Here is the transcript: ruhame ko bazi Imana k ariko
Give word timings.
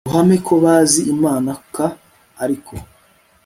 ruhame 0.07 0.35
ko 0.47 0.53
bazi 0.63 1.01
Imana 1.13 1.51
k 1.73 1.75
ariko 2.43 2.73